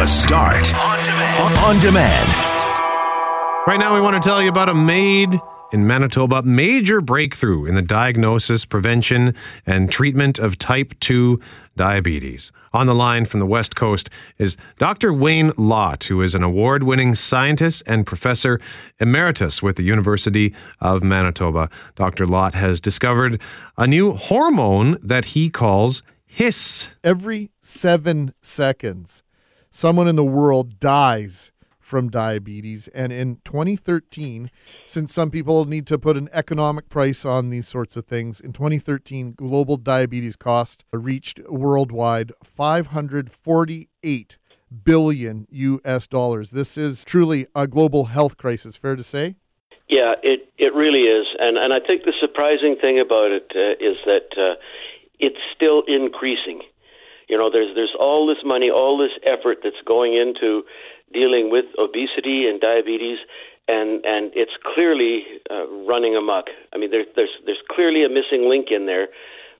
[0.00, 1.58] The Start on demand.
[1.58, 2.28] On demand.
[3.66, 5.38] Right now, we want to tell you about a made
[5.72, 9.34] in Manitoba major breakthrough in the diagnosis, prevention,
[9.66, 11.38] and treatment of type 2
[11.76, 12.50] diabetes.
[12.72, 14.08] On the line from the West Coast
[14.38, 15.12] is Dr.
[15.12, 18.58] Wayne Lautt, who is an award winning scientist and professor
[19.00, 21.68] emeritus with the University of Manitoba.
[21.96, 22.26] Dr.
[22.26, 23.38] Lautt has discovered
[23.76, 26.88] a new hormone that he calls HISS.
[27.04, 29.24] Every seven seconds,
[29.70, 31.52] someone in the world dies
[31.90, 32.88] from diabetes.
[32.94, 34.50] And in 2013,
[34.86, 38.52] since some people need to put an economic price on these sorts of things, in
[38.52, 44.38] 2013, global diabetes cost reached worldwide 548
[44.84, 46.52] billion US dollars.
[46.52, 49.34] This is truly a global health crisis, fair to say?
[49.88, 51.26] Yeah, it, it really is.
[51.40, 54.54] And, and I think the surprising thing about it uh, is that uh,
[55.18, 56.62] it's still increasing.
[57.30, 60.62] You know, there's there's all this money, all this effort that's going into
[61.14, 63.18] dealing with obesity and diabetes,
[63.68, 66.46] and and it's clearly uh, running amok.
[66.74, 69.08] I mean, there, there's there's clearly a missing link in there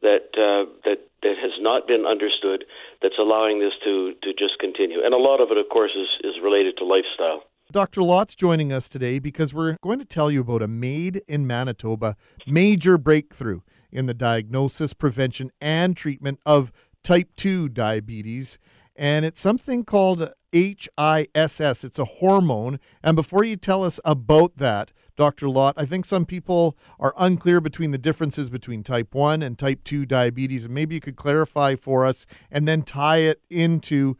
[0.00, 2.64] that uh, that that has not been understood.
[3.02, 6.08] That's allowing this to to just continue, and a lot of it, of course, is
[6.24, 7.44] is related to lifestyle.
[7.70, 8.02] Dr.
[8.02, 12.16] Lautt's joining us today because we're going to tell you about a made in Manitoba
[12.46, 13.60] major breakthrough
[13.92, 18.58] in the diagnosis, prevention, and treatment of type 2 diabetes.
[18.96, 21.84] And it's something called HISS.
[21.84, 22.80] It's a hormone.
[23.02, 25.48] And before you tell us about that, Dr.
[25.48, 29.82] Lautt, I think some people are unclear between the differences between type 1 and type
[29.84, 30.64] 2 diabetes.
[30.64, 34.16] And maybe you could clarify for us and then tie it into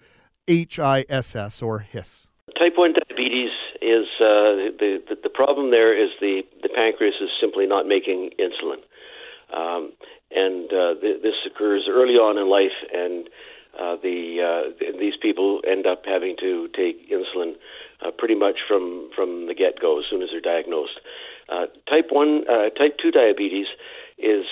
[0.46, 2.26] HISS or HISS.
[2.58, 7.30] Type 1 diabetes is uh, the, the, the problem there is the, the pancreas is
[7.40, 8.82] simply not making insulin.
[9.54, 9.92] Um,
[10.30, 13.28] and uh, th- this occurs early on in life, and
[13.78, 17.54] uh, the uh, these people end up having to take insulin
[18.18, 21.00] pretty much from from the get go as soon as they're diagnosed.
[21.88, 22.44] Type one,
[22.76, 23.66] type two diabetes
[24.18, 24.44] is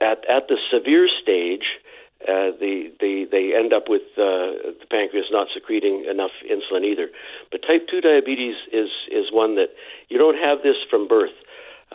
[0.00, 1.80] at at the severe stage.
[2.22, 7.10] Uh, the, the, they end up with uh, the pancreas not secreting enough insulin either.
[7.50, 9.74] But type 2 diabetes is, is one that
[10.08, 11.34] you don't have this from birth.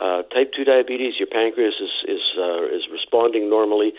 [0.00, 3.92] Uh, type 2 diabetes, your pancreas is is uh, is responding normally,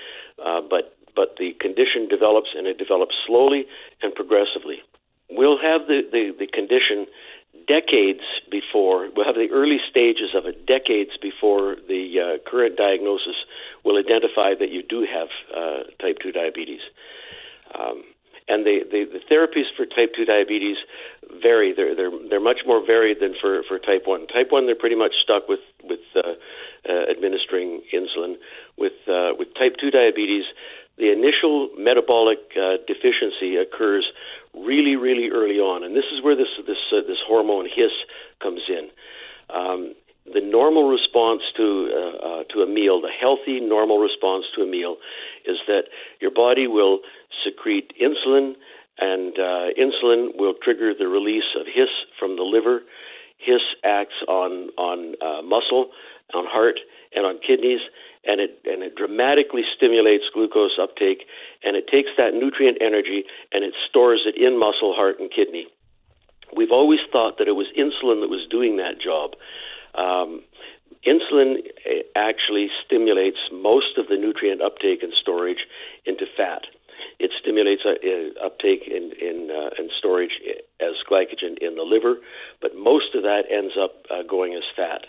[0.43, 3.65] uh, but but the condition develops and it develops slowly
[4.01, 4.79] and progressively.
[5.29, 7.05] We'll have the, the, the condition
[7.67, 13.35] decades before, we'll have the early stages of it decades before the uh, current diagnosis
[13.83, 16.81] will identify that you do have uh, type 2 diabetes.
[17.77, 18.03] Um,
[18.49, 20.77] and the, the, the therapies for type 2 diabetes
[21.41, 21.71] vary.
[21.73, 24.27] They're, they're, they're much more varied than for, for type 1.
[24.27, 26.33] Type 1, they're pretty much stuck with, with uh,
[26.89, 28.35] uh, administering insulin.
[28.77, 30.45] With, uh, with type 2 diabetes,
[30.97, 34.11] the initial metabolic uh, deficiency occurs
[34.53, 35.83] really, really early on.
[35.83, 37.93] And this is where this, this, uh, this hormone HISS
[38.41, 38.89] comes in.
[39.53, 39.93] Um,
[40.33, 44.67] the normal response to uh, uh, to a meal, the healthy normal response to a
[44.67, 44.97] meal,
[45.45, 45.83] is that
[46.21, 46.99] your body will
[47.43, 48.53] secrete insulin,
[48.99, 51.89] and uh, insulin will trigger the release of HISS
[52.19, 52.81] from the liver.
[53.37, 55.91] HISS acts on on uh, muscle,
[56.33, 56.79] on heart,
[57.15, 57.79] and on kidneys,
[58.25, 61.23] and it and it dramatically stimulates glucose uptake,
[61.63, 65.67] and it takes that nutrient energy and it stores it in muscle, heart, and kidney.
[66.55, 69.31] We've always thought that it was insulin that was doing that job.
[69.95, 70.41] Um,
[71.07, 75.65] insulin eh, actually stimulates most of the nutrient uptake and storage
[76.05, 76.63] into fat.
[77.19, 80.39] It stimulates uh, uptake in in, uh, in storage
[80.79, 82.17] as glycogen in the liver,
[82.61, 85.05] but most of that ends up uh, going as fat.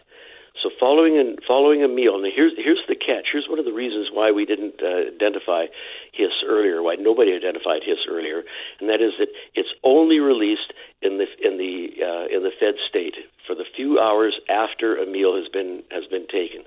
[0.62, 3.30] So following and following a meal, and here's here's the catch.
[3.32, 5.66] Here's one of the reasons why we didn't uh, identify
[6.12, 8.42] HISS earlier, why nobody identified HISS earlier,
[8.80, 12.74] and that is that it's only released in the in the uh, in the fed
[12.88, 13.14] state
[13.50, 16.62] for the few hours after a meal has been has been taken.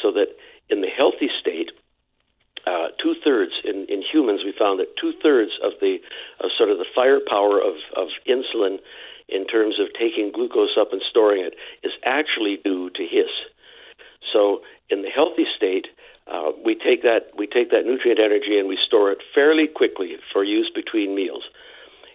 [0.00, 0.32] So that
[0.70, 1.72] in the healthy state,
[2.66, 5.98] uh, two thirds in, in humans, we found that two thirds of the
[6.40, 8.78] uh, sort of the firepower of, of insulin
[9.28, 11.52] in terms of taking glucose up and storing it
[11.84, 13.30] is actually due to HISS.
[14.32, 15.86] So in the healthy state,
[16.32, 20.16] uh, we take that we take that nutrient energy and we store it fairly quickly
[20.32, 21.44] for use between meals.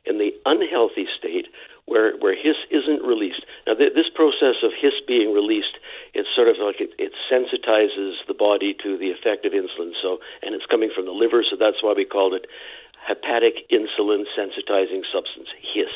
[0.06, 1.48] In the unhealthy state,
[1.86, 5.78] where where HISS isn't released, now th- this process of HISS being released,
[6.14, 9.92] it's sort of like it, it sensitizes the body to the effect of insulin.
[10.02, 12.48] So, and it's coming from the liver, so that's why we called it
[13.08, 15.94] hepatic insulin sensitizing substance (HISS).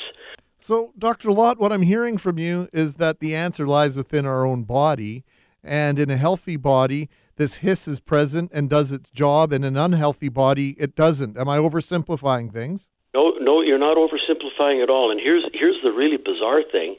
[0.62, 1.32] So, Dr.
[1.32, 5.24] Lautt, what I'm hearing from you is that the answer lies within our own body.
[5.64, 9.52] And in a healthy body, this hiss is present and does its job.
[9.52, 11.38] In an unhealthy body, it doesn't.
[11.38, 12.88] Am I oversimplifying things?
[13.14, 15.12] No, no, you're not oversimplifying at all.
[15.12, 16.96] And here's here's the really bizarre thing,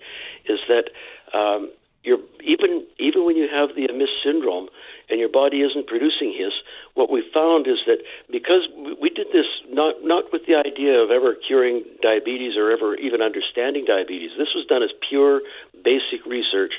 [0.47, 0.91] is that
[1.37, 1.71] um,
[2.03, 4.69] you're even even when you have the AMIS syndrome
[5.09, 6.55] and your body isn't producing HISS,
[6.95, 7.99] what we found is that
[8.31, 8.67] because
[9.01, 13.23] we did this not not with the idea of ever curing diabetes or ever even
[13.23, 14.31] understanding diabetes.
[14.39, 15.43] This was done as pure
[15.83, 16.73] basic research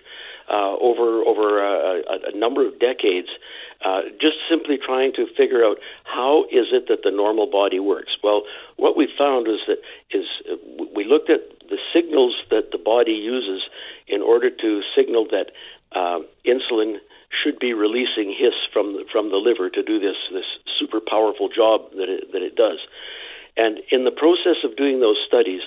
[0.50, 2.02] uh, over over a,
[2.34, 3.30] a, number of decades,
[3.86, 8.12] uh, just simply trying to figure out how is it that the normal body works.
[8.24, 8.44] Well,
[8.78, 9.80] what we found is that
[10.12, 10.56] is uh,
[10.96, 13.64] we looked at the signals that the body uses
[14.08, 15.52] in order to signal that
[15.96, 16.98] uh, insulin
[17.32, 20.46] should be releasing HISS from the, from the liver to do this this
[20.80, 22.80] super powerful job that it, that it does.
[23.58, 25.62] And in the process of doing those studies,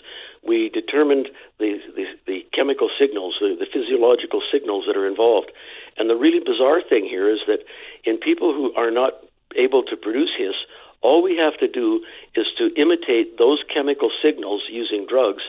[0.46, 5.50] we determined the, the, the chemical signals, the, the physiological signals that are involved.
[5.96, 7.61] And the really bizarre thing here is that
[8.05, 9.12] in people who are not
[9.56, 10.56] able to produce HISS,
[11.05, 12.02] all we have to do
[12.35, 15.43] is to imitate those chemical signals using drugs,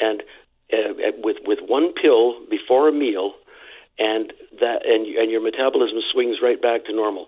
[0.00, 0.22] and
[0.72, 3.34] uh, with with one pill before a meal,
[3.98, 7.26] and that and and your metabolism swings right back to normal.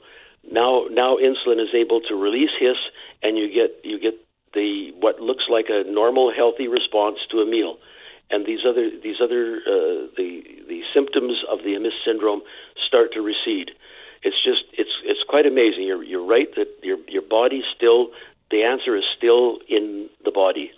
[0.51, 2.79] Now now insulin is able to release HISS,
[3.23, 4.15] and you get you get
[4.55, 7.79] the what looks like a normal healthy response to a meal.
[8.31, 12.43] And these other these other uh, the the symptoms of the AMIS syndrome
[12.87, 13.71] start to recede.
[14.23, 15.85] It's just it's it's quite amazing.
[15.85, 18.11] You're you're right that your your body still
[18.51, 20.71] the answer is still in the body.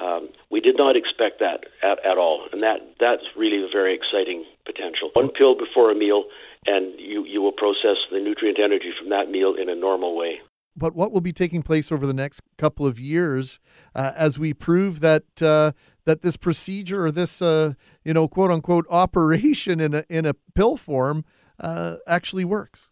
[0.00, 3.94] Um, we did not expect that at, at all, and that that's really a very
[3.94, 5.10] exciting potential.
[5.14, 6.24] One pill before a meal,
[6.66, 10.40] and you you will process the nutrient energy from that meal in a normal way.
[10.78, 13.60] But what will be taking place over the next couple of years
[13.94, 15.72] uh, as we prove that uh,
[16.04, 20.34] that this procedure or this uh, you know quote unquote operation in a in a
[20.54, 21.24] pill form
[21.60, 22.90] uh, actually works?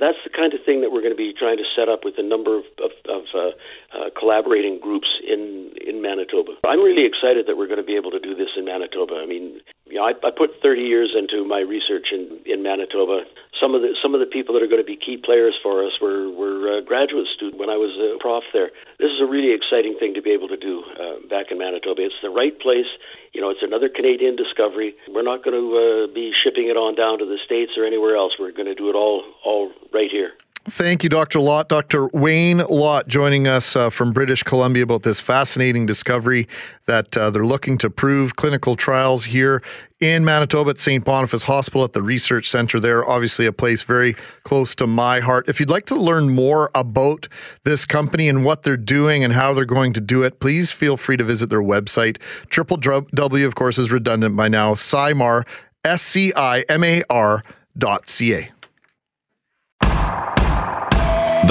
[0.00, 2.18] That's the kind of thing that we're going to be trying to set up with
[2.18, 3.54] a number of, of, of uh,
[3.94, 6.58] uh, collaborating groups in in Manitoba.
[6.66, 9.22] I'm really excited that we're going to be able to do this in Manitoba.
[9.22, 13.22] I mean, you know, I, I put 30 years into my research in in Manitoba.
[13.60, 15.84] Some of the some of the people that are going to be key players for
[15.86, 18.70] us were were uh, graduate students when I was a prof there.
[18.98, 22.02] This is a really exciting thing to be able to do uh, back in Manitoba.
[22.02, 22.90] It's the right place.
[23.32, 24.94] You know, it's another Canadian discovery.
[25.08, 28.16] We're not going to uh, be shipping it on down to the states or anywhere
[28.16, 28.34] else.
[28.38, 30.32] We're going to do it all all right here.
[30.66, 31.40] Thank you, Dr.
[31.40, 31.68] Lautt.
[31.68, 32.06] Dr.
[32.14, 36.48] Wayne Lautt joining us uh, from British Columbia about this fascinating discovery
[36.86, 39.62] that uh, they're looking to prove clinical trials here
[40.00, 41.04] in Manitoba at St.
[41.04, 43.06] Boniface Hospital at the research center there.
[43.06, 45.50] Obviously, a place very close to my heart.
[45.50, 47.28] If you'd like to learn more about
[47.64, 50.96] this company and what they're doing and how they're going to do it, please feel
[50.96, 52.18] free to visit their website.
[52.48, 54.72] Triple W, of course, is redundant by now.
[54.72, 55.46] Scimar,
[55.84, 57.42] S C I M A R
[57.76, 58.53] dot C A.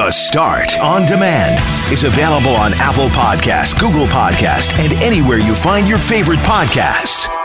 [0.03, 5.87] The Start on Demand is available on Apple Podcasts, Google Podcasts, and anywhere you find
[5.87, 7.42] your favorite podcasts.